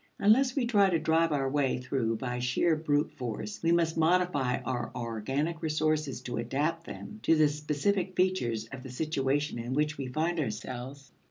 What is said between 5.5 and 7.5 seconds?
resources to adapt them to the